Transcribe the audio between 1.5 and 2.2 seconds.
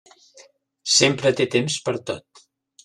temps per a